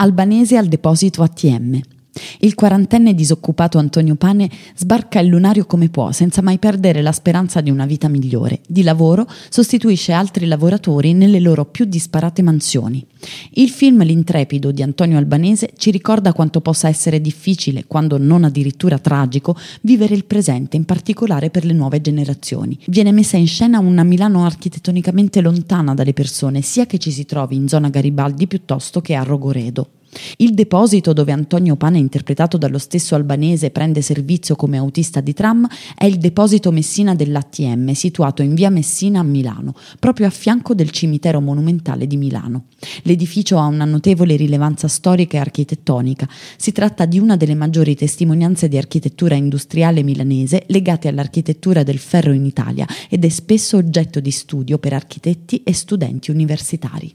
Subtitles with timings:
[0.00, 1.82] Albanese al deposito ATM.
[2.40, 7.60] Il quarantenne disoccupato Antonio Pane sbarca il lunario come può, senza mai perdere la speranza
[7.60, 8.60] di una vita migliore.
[8.66, 13.04] Di lavoro sostituisce altri lavoratori nelle loro più disparate mansioni.
[13.52, 18.98] Il film L'intrepido di Antonio Albanese ci ricorda quanto possa essere difficile, quando non addirittura
[18.98, 22.78] tragico, vivere il presente, in particolare per le nuove generazioni.
[22.86, 27.56] Viene messa in scena una Milano architettonicamente lontana dalle persone, sia che ci si trovi
[27.56, 29.90] in zona Garibaldi piuttosto che a Rogoredo.
[30.38, 35.66] Il deposito dove Antonio Pane, interpretato dallo stesso albanese, prende servizio come autista di tram
[35.96, 40.90] è il deposito Messina dell'ATM, situato in via Messina a Milano, proprio a fianco del
[40.90, 42.64] cimitero monumentale di Milano.
[43.02, 46.28] L'edificio ha una notevole rilevanza storica e architettonica.
[46.56, 52.32] Si tratta di una delle maggiori testimonianze di architettura industriale milanese legate all'architettura del ferro
[52.32, 57.14] in Italia ed è spesso oggetto di studio per architetti e studenti universitari.